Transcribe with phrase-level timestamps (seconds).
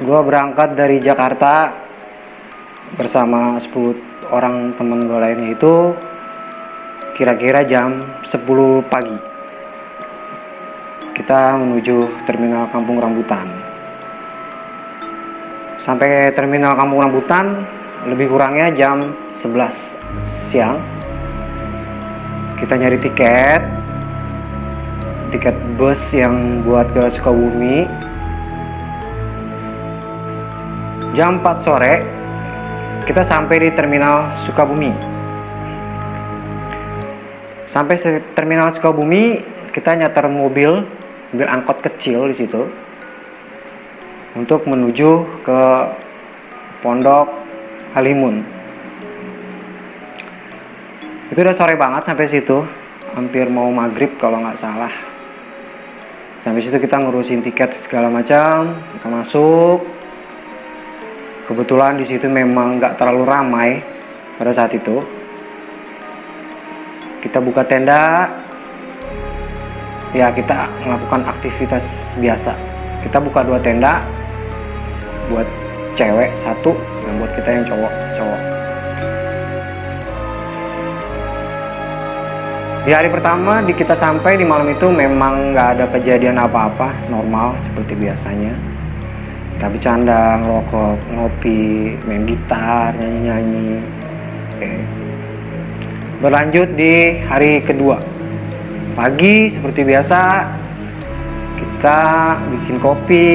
[0.00, 1.76] gue berangkat dari Jakarta
[2.96, 5.92] bersama 10 orang temen gue lainnya itu
[7.12, 8.00] kira-kira jam
[8.32, 8.40] 10
[8.88, 9.18] pagi.
[11.12, 13.44] Kita menuju terminal Kampung Rambutan.
[15.84, 17.68] Sampai terminal Kampung Rambutan
[18.06, 19.70] lebih kurangnya jam 11
[20.50, 20.78] siang.
[22.58, 23.62] Kita nyari tiket.
[25.32, 27.86] Tiket bus yang buat ke Sukabumi.
[31.12, 31.94] Jam 4 sore
[33.02, 34.92] kita sampai di terminal Sukabumi.
[37.70, 37.96] Sampai
[38.36, 39.40] terminal Sukabumi
[39.72, 40.84] kita nyater mobil
[41.32, 42.62] mobil angkot kecil di situ.
[44.32, 45.60] Untuk menuju ke
[46.82, 47.41] Pondok
[47.92, 48.44] Halimun.
[51.32, 52.60] Itu udah sore banget sampai situ,
[53.16, 54.92] hampir mau maghrib kalau nggak salah.
[56.44, 59.80] Sampai situ kita ngurusin tiket segala macam, kita masuk.
[61.48, 63.80] Kebetulan di situ memang nggak terlalu ramai
[64.36, 65.00] pada saat itu.
[67.22, 68.26] Kita buka tenda,
[70.12, 71.84] ya kita melakukan aktivitas
[72.20, 72.72] biasa
[73.02, 74.04] kita buka dua tenda
[75.32, 75.48] buat
[75.98, 76.76] cewek satu
[77.18, 78.40] buat kita yang cowok cowok.
[82.82, 87.54] Di hari pertama di kita sampai di malam itu memang nggak ada kejadian apa-apa normal
[87.70, 88.54] seperti biasanya.
[89.54, 93.68] Kita bercanda ngerokok ngopi main gitar nyanyi nyanyi
[94.50, 94.70] oke.
[96.26, 98.02] Berlanjut di hari kedua.
[98.98, 100.20] Pagi seperti biasa
[101.62, 102.02] kita
[102.50, 103.26] bikin kopi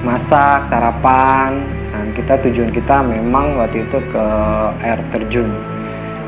[0.00, 1.60] masak sarapan
[1.96, 4.24] dan kita tujuan kita memang waktu itu ke
[4.84, 5.48] air terjun.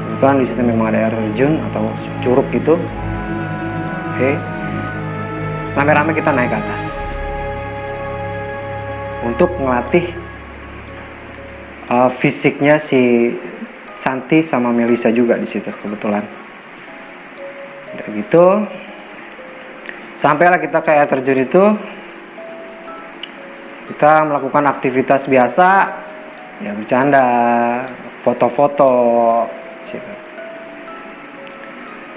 [0.00, 1.92] Kebetulan di situ memang ada air terjun atau
[2.24, 2.80] curug gitu.
[4.16, 4.32] Oke.
[5.76, 6.82] Rame-rame kita naik ke atas.
[9.28, 10.08] Untuk melatih
[11.92, 13.36] uh, fisiknya si
[14.00, 16.24] Santi sama Melisa juga di situ kebetulan.
[17.92, 18.46] Udah gitu
[20.16, 21.64] sampailah kita ke air terjun itu
[23.88, 25.68] kita melakukan aktivitas biasa.
[26.58, 27.24] Ya bercanda
[28.26, 28.92] foto-foto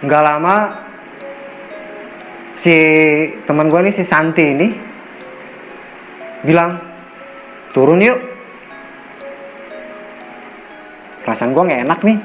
[0.02, 0.74] nggak lama
[2.58, 2.74] si
[3.46, 4.68] teman gue nih si Santi ini
[6.42, 6.74] bilang
[7.72, 8.20] turun yuk.
[11.22, 12.18] Perasaan gue nggak enak nih.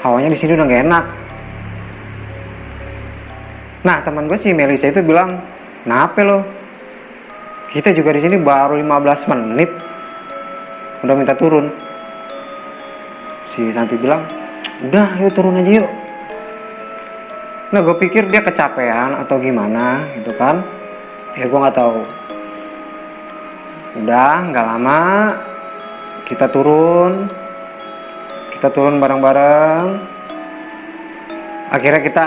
[0.00, 1.04] Hawanya di sini udah nggak enak.
[3.84, 5.44] Nah teman gue si Melisa itu bilang,
[5.80, 6.59] Kenapa lo?
[7.70, 9.70] Kita juga di sini baru 15 menit
[11.06, 11.70] udah minta turun.
[13.54, 14.26] Si Santi bilang,
[14.90, 15.90] udah yuk turun aja yuk.
[17.70, 20.66] Nah gue pikir dia kecapean atau gimana gitu kan.
[21.38, 22.02] Ya gue nggak tahu.
[24.02, 25.00] Udah nggak lama
[26.26, 27.30] kita turun.
[28.50, 29.86] Kita turun bareng-bareng.
[31.70, 32.24] Akhirnya kita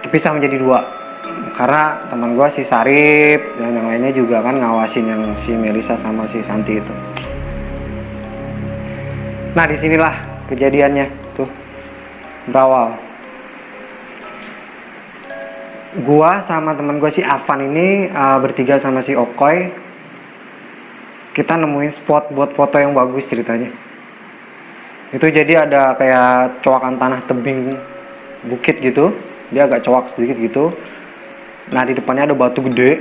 [0.00, 1.03] terpisah menjadi dua
[1.54, 6.26] karena teman gue si Sarip dan yang lainnya juga kan ngawasin yang si Melisa sama
[6.26, 6.94] si Santi itu.
[9.54, 10.14] Nah di sinilah
[10.50, 11.06] kejadiannya
[11.38, 11.46] tuh.
[12.50, 12.98] Berawal.
[16.02, 19.70] Gua sama teman gue si Avan ini uh, bertiga sama si Okoy
[21.38, 23.70] kita nemuin spot buat foto yang bagus ceritanya.
[25.14, 27.78] Itu jadi ada kayak coakan tanah tebing
[28.42, 29.14] bukit gitu.
[29.54, 30.74] Dia agak cowok sedikit gitu
[31.72, 33.00] nah di depannya ada batu gede.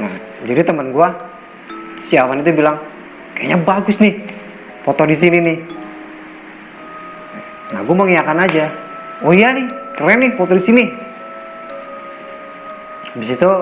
[0.00, 1.14] Nah jadi teman gua
[2.08, 2.82] si Awan itu bilang
[3.38, 4.18] kayaknya bagus nih
[4.82, 5.58] foto di sini nih.
[7.72, 8.68] Nah gue mengiyakan aja
[9.22, 10.84] oh iya nih keren nih foto di sini.
[13.12, 13.52] Habis itu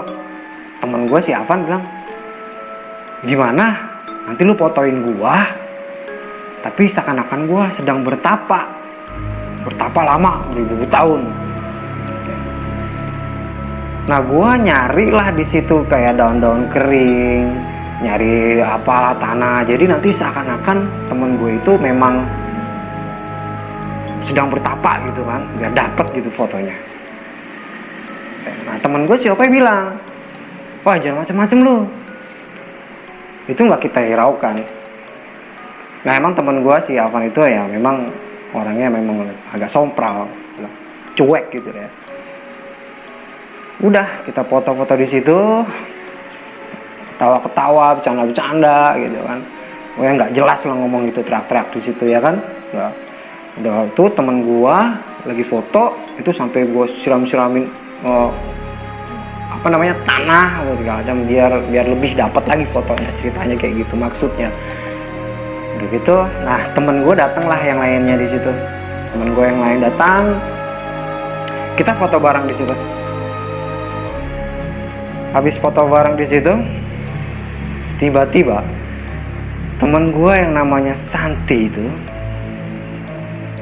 [0.80, 1.84] teman gue si Avan bilang
[3.26, 3.66] gimana?
[4.24, 5.44] Nanti lu fotoin gua
[6.64, 8.80] tapi seakan-akan gua sedang bertapa.
[9.60, 11.49] Bertapa lama beribu tahun
[14.10, 17.46] Nah gua nyari lah di situ kayak daun-daun kering,
[18.02, 19.62] nyari apalah tanah.
[19.62, 22.26] Jadi nanti seakan-akan temen gue itu memang
[24.26, 26.74] sedang bertapa gitu kan, biar dapet gitu fotonya.
[28.66, 29.94] Nah temen gue siapa yang bilang,
[30.82, 31.86] wah jangan macem-macem lu.
[33.46, 34.58] Itu nggak kita hiraukan.
[36.02, 38.10] Nah emang temen gue si Alvan itu ya memang
[38.58, 40.26] orangnya memang agak sompral,
[41.14, 41.86] cuek gitu ya
[43.80, 45.38] udah kita foto-foto di situ.
[47.16, 49.38] Ketawa-ketawa bercanda-bercanda gitu kan.
[50.00, 52.40] Ya nggak jelas lah ngomong itu teriak-teriak di situ ya kan.
[52.72, 52.88] Ya
[53.60, 54.96] udah tuh temen gua
[55.28, 57.68] lagi foto itu sampai gua siram-siramin
[58.06, 58.30] uh,
[59.52, 63.94] apa namanya tanah atau segala macam biar biar lebih dapat lagi fotonya ceritanya kayak gitu
[64.00, 64.48] maksudnya.
[65.76, 68.52] Udah gitu nah temen gue datang lah yang lainnya di situ.
[69.12, 70.40] Temen gue yang lain datang.
[71.76, 72.72] Kita foto bareng di situ
[75.30, 76.54] habis foto bareng di situ
[78.02, 78.64] tiba-tiba
[79.78, 81.86] temen gue yang namanya Santi itu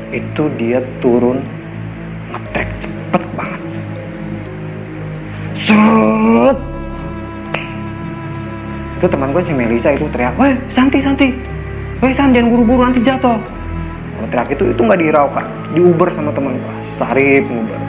[0.09, 1.45] itu dia turun
[2.33, 3.63] ngetrek cepet banget
[5.59, 6.59] Serut.
[8.97, 11.35] Itu teman gue si Melisa itu teriak, "Woi, Santi, Santi.
[12.01, 13.37] Woi, San, jangan buru-buru nanti jatuh."
[14.33, 17.81] Teriak itu itu nggak diraukan, di Uber sama teman gue, Sarip Uber.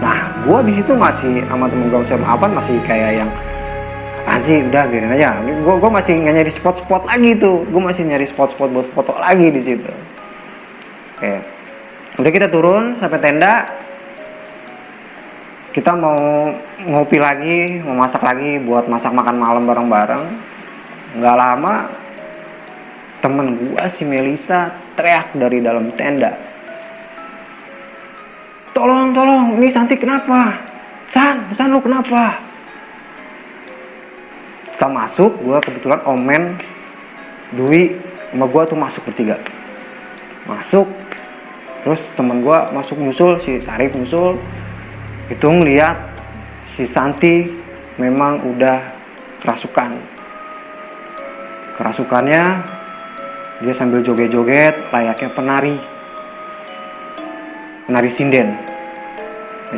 [0.00, 3.30] Nah, gue di situ masih sama temen gue sama Avan masih kayak yang
[4.40, 5.36] sih udah biarin aja.
[5.44, 7.68] Gue gue masih nyari spot-spot lagi tuh.
[7.68, 9.92] Gue masih nyari spot-spot buat foto lagi di situ.
[11.16, 11.34] Oke.
[12.16, 13.68] Udah kita turun sampai tenda.
[15.70, 16.50] Kita mau
[16.82, 20.24] ngopi lagi, mau masak lagi buat masak makan malam bareng-bareng.
[21.20, 21.74] Nggak lama
[23.20, 26.49] temen gua si Melisa teriak dari dalam tenda.
[28.80, 30.56] Tolong, tolong, ini Santi kenapa?
[31.12, 32.40] San, San lu kenapa?
[34.72, 36.56] Kita masuk, gua kebetulan omen
[37.52, 37.92] Dwi
[38.32, 39.36] sama gua tuh masuk bertiga.
[40.48, 40.88] Masuk,
[41.84, 44.40] terus temen gua masuk nyusul, si Sarif nyusul,
[45.28, 46.00] itu ngeliat
[46.72, 47.52] si Santi
[48.00, 48.80] memang udah
[49.44, 49.92] kerasukan
[51.76, 52.64] kerasukannya
[53.60, 55.76] dia sambil joget-joget layaknya penari
[57.84, 58.69] penari sinden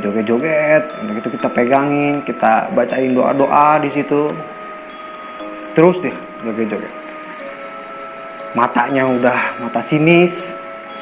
[0.00, 4.32] joget-joget udah gitu kita pegangin kita bacain doa-doa di situ
[5.76, 6.14] terus deh
[6.46, 6.92] joget-joget
[8.56, 10.52] matanya udah mata sinis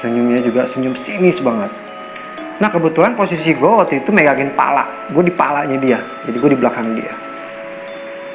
[0.01, 1.71] senyumnya juga senyum sinis banget
[2.61, 5.97] Nah kebetulan posisi gue waktu itu megangin pala, gue di palanya dia,
[6.29, 7.09] jadi gue di belakang dia.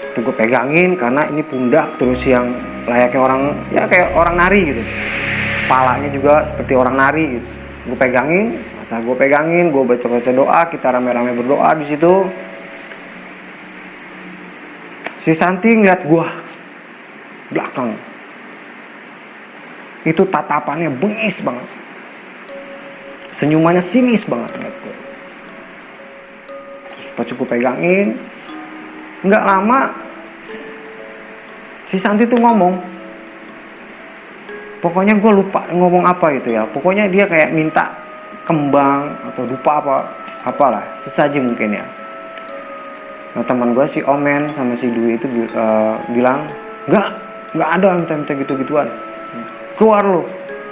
[0.02, 2.50] Itu gue pegangin karena ini pundak terus yang
[2.90, 4.82] layaknya orang, ya kayak orang nari gitu.
[5.70, 7.48] Palanya juga seperti orang nari gitu.
[7.86, 12.30] Gue pegangin, masa gue pegangin, gue baca-baca doa, kita rame-rame berdoa di situ.
[15.18, 16.26] Si Santi ngeliat gue
[17.50, 17.98] belakang.
[20.06, 21.66] Itu tatapannya bengis banget
[23.36, 24.96] senyumannya sinis banget ngeliat gue
[26.96, 28.16] terus pas cukup pegangin
[29.28, 29.92] nggak lama
[31.92, 32.80] si Santi tuh ngomong
[34.80, 37.92] pokoknya gue lupa ngomong apa itu ya pokoknya dia kayak minta
[38.46, 39.96] kembang atau lupa apa
[40.46, 41.86] apalah sesaji mungkin ya.
[43.36, 45.28] Nah teman gue si Omen sama si Dwi itu
[45.58, 46.48] uh, bilang
[46.88, 47.08] nggak
[47.58, 48.88] nggak ada minta-minta gitu-gituan.
[49.76, 50.24] Keluar lo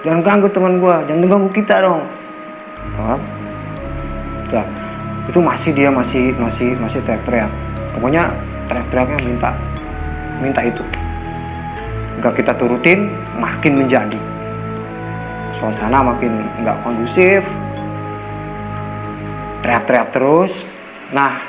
[0.05, 2.01] jangan ganggu teman gue jangan ganggu kita dong.
[5.27, 7.49] Itu masih dia masih masih masih teriak-teriak.
[7.97, 8.29] Pokoknya
[8.69, 9.49] teriak-teriaknya minta
[10.37, 10.85] minta itu.
[12.21, 13.09] Nggak kita turutin
[13.41, 14.19] makin menjadi.
[15.57, 17.41] Suasana makin nggak kondusif
[19.63, 20.53] teriak-teriak terus.
[21.15, 21.39] Nah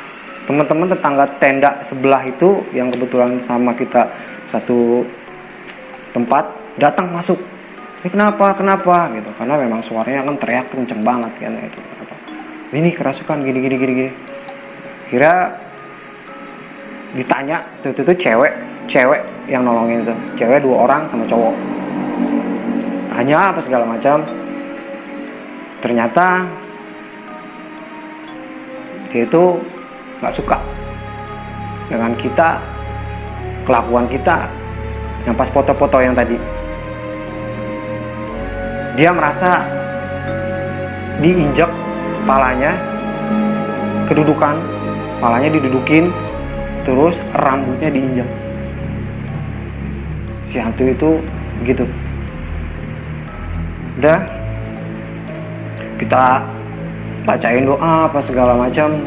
[0.47, 4.09] teman-teman tetangga tenda sebelah itu yang kebetulan sama kita
[4.49, 5.03] satu
[6.15, 6.47] tempat
[6.79, 7.37] datang masuk.
[8.01, 9.11] Ini kenapa kenapa?
[9.13, 9.29] gitu.
[9.35, 11.81] Karena memang suaranya kan teriak kenceng banget kan itu
[12.75, 14.13] ini kerasukan gini gini gini gini.
[15.07, 15.55] Kira
[17.15, 18.53] ditanya itu itu cewek
[18.91, 20.15] cewek yang nolongin itu.
[20.43, 21.55] Cewek dua orang sama cowok.
[23.15, 24.27] Hanya apa segala macam.
[25.79, 26.43] Ternyata
[29.15, 29.63] dia itu
[30.19, 30.59] nggak suka.
[31.87, 32.59] Dengan kita
[33.63, 34.51] kelakuan kita
[35.23, 36.35] yang pas foto-foto yang tadi.
[38.99, 39.63] Dia merasa
[41.23, 41.71] diinjak
[42.27, 42.75] palanya
[44.11, 44.59] kedudukan
[45.23, 46.11] palanya didudukin
[46.83, 48.27] terus rambutnya diinjak.
[50.51, 51.11] Si hantu itu
[51.63, 51.87] gitu
[54.03, 54.27] udah
[56.03, 56.43] kita
[57.25, 59.01] bacain doa apa segala macam.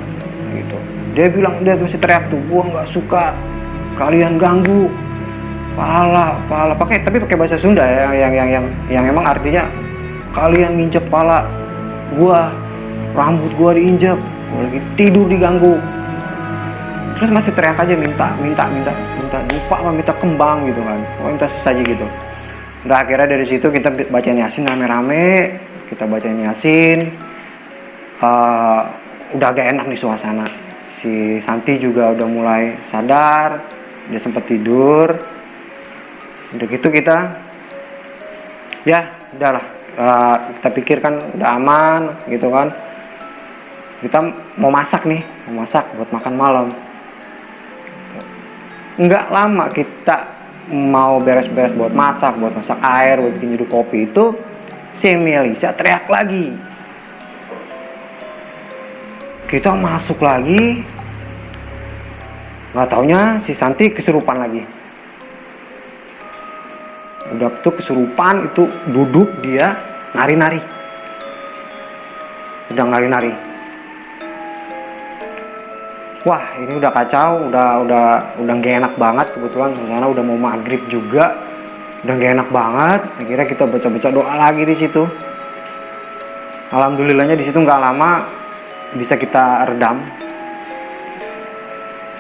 [0.54, 0.78] Gitu.
[1.14, 3.34] Dia bilang dia masih teriak tuh gua nggak suka.
[3.98, 4.90] Kalian ganggu.
[5.78, 9.70] Pala pala pakai tapi pakai bahasa Sunda ya yang yang yang yang emang artinya
[10.34, 11.46] kalian nginjek pala
[12.18, 12.50] gua
[13.14, 15.78] rambut gua diinjek gua lagi tidur diganggu.
[17.22, 21.00] Terus masih teriak aja minta minta minta minta lupa apa minta kembang gitu kan.
[21.22, 22.06] Oh minta sesaji gitu.
[22.90, 25.62] Udah akhirnya dari situ kita baca yasin rame-rame
[25.94, 27.14] kita baca yasin
[28.22, 28.82] uh,
[29.34, 30.48] udah agak enak nih suasana.
[30.98, 33.62] Si Santi juga udah mulai sadar
[34.10, 35.14] dia sempat tidur.
[36.56, 37.18] Udah gitu kita
[38.88, 39.66] ya udahlah
[40.00, 42.72] uh, kita pikirkan udah aman gitu kan.
[43.98, 44.22] Kita
[44.62, 46.68] mau masak nih mau masak buat makan malam.
[48.98, 50.38] Nggak lama kita
[50.74, 54.36] mau beres-beres buat masak buat masak air buat bikin kopi itu
[55.00, 56.52] si Melisa teriak lagi
[59.48, 60.84] kita masuk lagi.
[62.75, 64.62] Nggak taunya si Santi kesurupan lagi.
[67.34, 69.80] Udah tuh kesurupan itu duduk dia
[70.12, 70.60] nari-nari.
[72.68, 73.32] Sedang nari-nari.
[76.27, 78.06] Wah ini udah kacau udah udah
[78.44, 79.72] udah gak enak banget kebetulan.
[79.80, 81.39] Karena udah mau maghrib juga.
[82.04, 83.01] Udah gak enak banget.
[83.24, 85.04] Akhirnya kita baca-baca doa lagi di situ.
[86.68, 88.37] Alhamdulillahnya di situ nggak lama
[88.96, 90.00] bisa kita redam.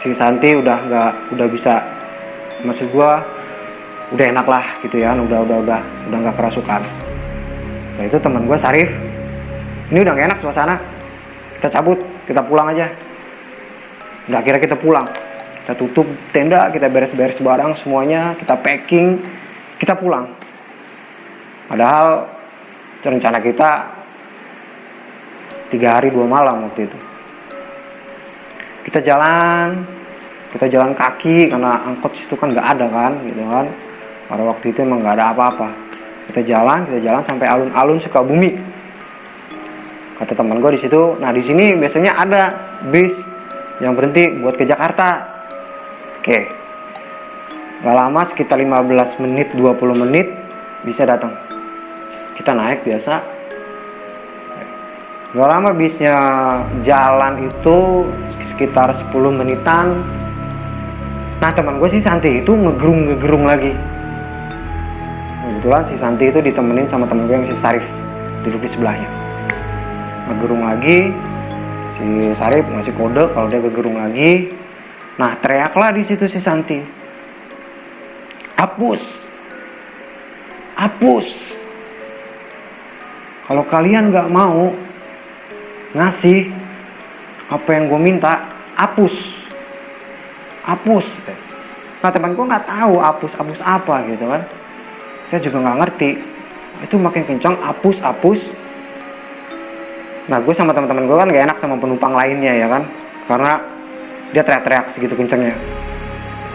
[0.03, 1.79] Si Santi udah nggak udah bisa
[2.65, 3.23] maksud gua
[4.11, 5.79] udah enak lah gitu ya udah udah udah
[6.11, 6.81] udah nggak kerasukan.
[7.97, 8.89] Nah itu teman gue Sarif.
[9.89, 10.75] Ini udah gak enak suasana.
[11.57, 11.97] Kita cabut
[12.29, 12.93] kita pulang aja.
[14.29, 15.07] Udah akhirnya kita pulang.
[15.65, 19.17] Kita tutup tenda kita beres-beres barang semuanya kita packing
[19.81, 20.29] kita pulang.
[21.67, 22.29] Padahal
[23.03, 23.69] rencana kita
[25.69, 26.97] tiga hari dua malam waktu itu.
[28.87, 29.83] Kita jalan
[30.47, 33.67] kita jalan kaki karena angkot situ kan nggak ada kan gitu kan.
[34.27, 35.69] Pada waktu itu emang nggak ada apa-apa.
[36.31, 38.51] Kita jalan kita jalan sampai alun-alun Sukabumi.
[40.17, 42.43] Kata teman gue di situ nah di sini biasanya ada
[42.89, 43.13] bis
[43.83, 45.37] yang berhenti buat ke Jakarta.
[46.21, 46.39] Oke.
[47.77, 50.33] Gak lama sekitar 15 menit 20 menit
[50.81, 51.37] bisa datang.
[52.33, 53.36] Kita naik biasa
[55.37, 56.17] gak lama bisnya
[56.81, 58.09] jalan itu
[58.49, 60.01] sekitar 10 menitan.
[61.37, 63.69] Nah teman gue sih Santi itu ngegerung ngegerung lagi.
[65.45, 67.85] Kebetulan si Santi itu ditemenin sama temen gue yang si Sarif
[68.41, 69.05] duduk di sebelahnya.
[70.25, 71.13] Ngegerung lagi
[72.01, 74.49] si Sarif ngasih kode kalau dia kegerung lagi.
[75.21, 76.81] Nah teriaklah di situ si Santi.
[78.57, 79.05] Hapus.
[80.81, 81.29] Hapus.
[83.45, 84.86] Kalau kalian nggak mau
[85.95, 86.51] ngasih.
[87.47, 88.43] Apa yang gue minta
[88.75, 89.15] hapus.
[90.67, 91.07] Hapus.
[92.03, 94.41] Nah teman gue nggak tahu hapus hapus apa gitu kan.
[95.31, 96.09] Saya juga nggak ngerti.
[96.83, 98.39] Itu makin kencang hapus hapus.
[100.27, 102.83] Nah gue sama teman-teman gue kan gak enak sama penumpang lainnya ya kan.
[103.31, 103.63] Karena
[104.35, 105.55] dia teriak-teriak segitu kencangnya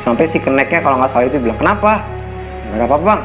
[0.03, 2.05] sampai si keneknya kalau nggak salah itu bilang kenapa?
[2.69, 3.23] Nggak ada apa-apa bang.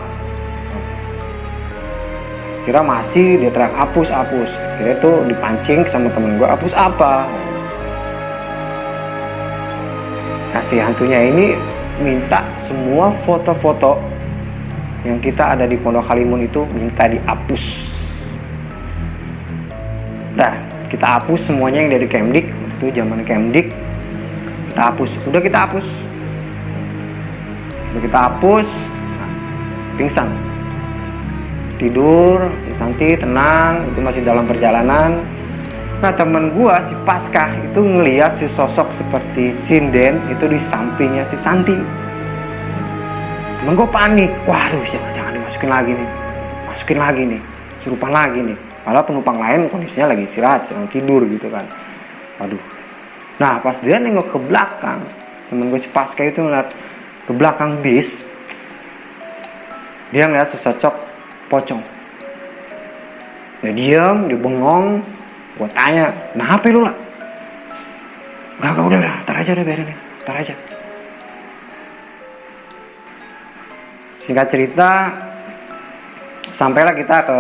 [2.64, 7.26] Kira masih dia teriak hapus hapus kira itu dipancing sama temen gue hapus apa
[10.54, 11.46] kasih hantunya ini
[11.98, 13.98] minta semua foto-foto
[15.02, 17.88] yang kita ada di Pondok Halimun itu minta dihapus
[20.38, 20.54] Nah,
[20.94, 22.54] kita hapus semuanya yang dari Kemdik.
[22.78, 23.74] Itu zaman Kemdik.
[24.70, 25.10] Kita hapus.
[25.26, 25.88] Udah kita hapus.
[27.90, 28.70] Udah kita hapus.
[29.18, 29.32] Nah,
[29.98, 30.47] pingsan.
[31.78, 35.22] Tidur, Santi tenang, itu masih dalam perjalanan.
[35.98, 41.38] Nah temen gua si Paskah itu ngeliat si sosok seperti Sinden itu di sampingnya si
[41.42, 41.78] Santi.
[43.62, 46.10] Temen gua panik, waduh jangan jangan dimasukin lagi nih,
[46.70, 47.42] masukin lagi nih,
[47.82, 48.58] surupan lagi nih
[48.88, 51.68] Malah penumpang lain kondisinya lagi istirahat, sedang tidur gitu kan.
[52.40, 52.64] Waduh.
[53.36, 55.04] Nah pas dia nengok ke belakang,
[55.52, 56.72] temen gue si Pasca itu ngeliat
[57.28, 58.24] ke belakang bis,
[60.16, 61.07] dia ngeliat sesosok
[61.48, 61.84] pocong.
[63.66, 65.02] Dia diam, dia bengong,
[65.58, 66.96] gue tanya, nah apa lu lah?
[68.62, 69.90] Gak, gak udah, udah, ntar aja udah biarin
[70.26, 70.54] ntar aja.
[74.14, 74.92] Singkat cerita,
[76.52, 77.40] sampailah kita ke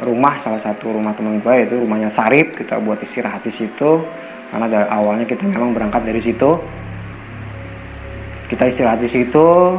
[0.00, 4.00] rumah salah satu rumah teman gue itu rumahnya Sarip kita buat istirahat di situ
[4.48, 6.56] karena dari awalnya kita memang berangkat dari situ
[8.48, 9.76] kita istirahat di situ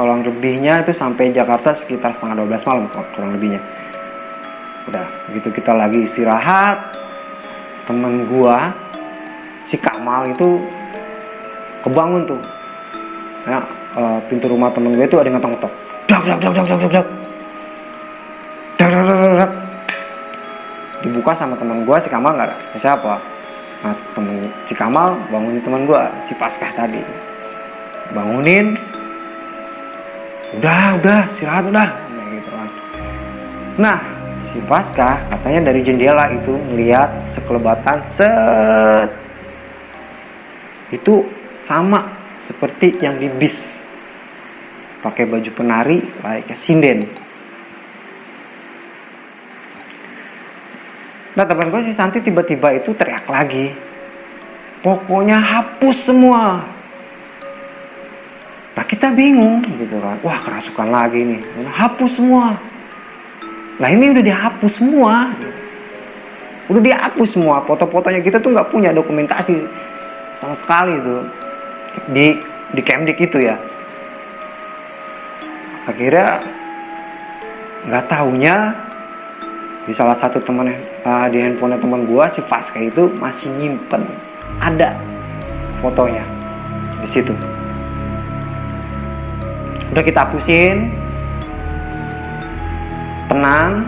[0.00, 3.60] kalau lebihnya itu sampai Jakarta sekitar setengah 12 malam kurang lebihnya.
[4.88, 6.96] Udah begitu kita lagi istirahat
[7.84, 8.72] temen gua
[9.68, 10.56] si Kamal itu
[11.84, 12.40] kebangun tuh.
[13.44, 13.60] Ya
[14.32, 15.72] pintu rumah temen gue itu ada ngetok-ngetok.
[16.08, 17.04] Dak dak dak dak dak
[19.36, 19.52] dak
[21.04, 23.20] dibuka sama teman gue si Kamal nggak ada siapa
[23.84, 27.04] nah temen si Kamal bangunin teman gue si Paskah tadi.
[28.16, 28.80] Bangunin
[30.58, 31.90] udah udah istirahat udah.
[33.80, 33.98] Nah,
[34.50, 39.08] si Paskah katanya dari jendela itu ngeliat sekelebatan set.
[40.90, 41.22] Itu
[41.64, 42.10] sama
[42.44, 43.56] seperti yang di bis.
[45.00, 47.08] Pakai baju penari kayak sinden.
[51.30, 53.72] Nah teman gue si Santi tiba-tiba itu teriak lagi.
[54.84, 56.68] Pokoknya hapus semua
[58.70, 60.16] nah kita bingung gitu kan.
[60.22, 61.40] Wah kerasukan lagi nih.
[61.68, 62.54] Hapus semua.
[63.80, 65.34] Nah ini udah dihapus semua.
[66.70, 67.64] Udah dihapus semua.
[67.66, 69.66] Foto-fotonya kita tuh nggak punya dokumentasi
[70.38, 71.26] sama sekali tuh
[72.14, 72.38] di
[72.70, 73.58] di Kemdik itu ya.
[75.90, 76.38] Akhirnya
[77.90, 78.56] nggak tahunya
[79.88, 80.70] di salah satu teman
[81.02, 84.06] uh, di handphone teman gua si Faska itu masih nyimpen.
[84.60, 84.94] Ada
[85.80, 86.22] fotonya
[87.00, 87.32] di situ
[89.90, 90.90] udah kita hapusin.
[93.30, 93.86] Tenang.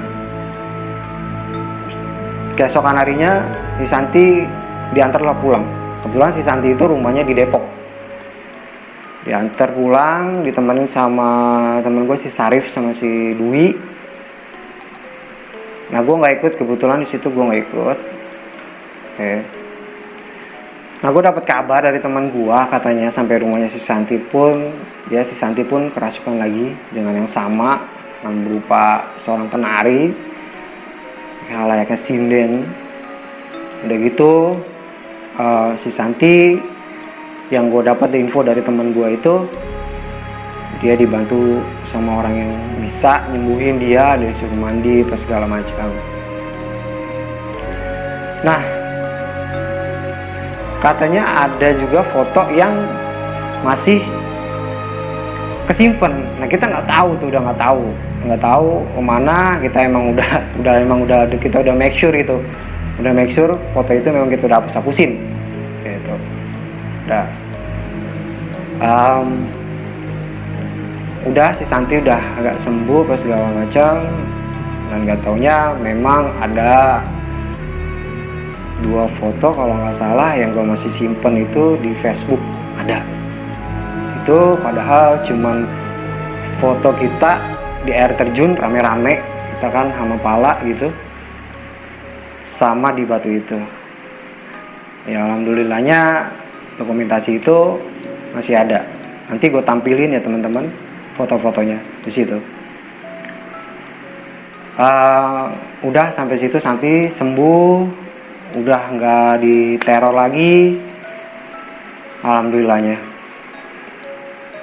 [2.55, 3.49] Keesokan harinya
[3.81, 4.45] si Santi
[4.93, 5.65] diantarlah pulang.
[6.05, 7.65] Kebetulan si Santi itu rumahnya di Depok.
[9.23, 13.73] Diantar pulang ditemenin sama temen gue si Sarif sama si Dwi.
[15.95, 16.53] Nah gue nggak ikut.
[16.59, 17.99] Kebetulan di situ gue nggak ikut.
[19.13, 19.63] Oke
[21.03, 24.71] nah gue dapat kabar dari teman gue katanya sampai rumahnya si Santi pun
[25.11, 27.83] ya si Santi pun kerasukan lagi dengan yang sama
[28.23, 30.15] yang berupa seorang penari
[31.51, 32.51] ya layaknya sinden.
[33.83, 34.33] Udah gitu
[35.37, 36.55] uh, si Santi
[37.51, 39.35] yang gue dapat info dari teman gue itu
[40.81, 45.91] dia dibantu sama orang yang bisa nyembuhin dia dari suruh mandi pas segala macam.
[48.43, 48.82] Nah
[50.83, 52.75] katanya ada juga foto yang
[53.63, 54.03] masih
[55.71, 56.11] kesimpan
[56.43, 57.85] nah kita nggak tahu tuh udah nggak tahu.
[58.23, 62.43] Nggak tahu ke mana kita emang udah udah emang udah kita udah make sure itu.
[62.99, 65.23] Udah make sure foto itu memang kita udah hapus hapusin
[65.87, 66.15] gitu.
[67.07, 67.25] Udah.
[68.83, 69.47] Um,
[71.31, 74.03] udah si Santi udah agak sembuh pas segala macam.
[74.93, 77.01] Dan gak taunya memang ada
[78.83, 82.43] dua foto kalau nggak salah yang gue masih simpen itu di Facebook.
[82.77, 83.01] Ada.
[84.23, 85.65] Itu padahal cuman
[86.59, 87.39] foto kita
[87.83, 89.19] di air terjun rame-rame
[89.59, 90.91] kita kan sama pala gitu
[92.43, 93.59] sama di batu itu.
[95.07, 96.31] Ya alhamdulillahnya
[96.79, 97.79] dokumentasi itu
[98.35, 98.87] masih ada.
[99.31, 100.71] Nanti gue tampilin ya teman-teman
[101.15, 102.39] foto-fotonya di situ.
[104.73, 105.53] Uh,
[105.85, 107.85] udah sampai situ Santi sembuh
[108.57, 110.79] udah nggak diteror lagi.
[112.23, 112.97] Alhamdulillahnya.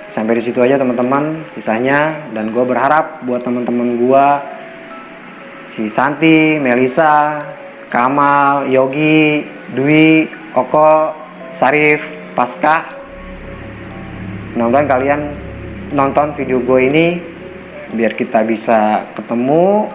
[0.10, 2.32] Sampai di situ aja teman-teman kisahnya.
[2.34, 4.26] Dan gue berharap buat teman-teman gue
[5.70, 7.46] si Santi, Melisa,
[7.90, 11.14] Kamal, Yogi, Dwi, Oko,
[11.54, 12.02] Sarif,
[12.34, 13.00] Paskah
[14.60, 15.22] mudah-mudahan kalian
[15.94, 17.06] nonton video gue ini
[17.94, 19.88] biar kita bisa ketemu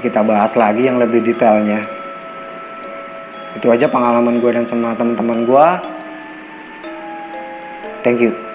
[0.00, 1.84] kita bahas lagi yang lebih detailnya
[3.56, 5.66] itu aja pengalaman gue dan sama teman-teman gue.
[8.02, 8.51] Thank you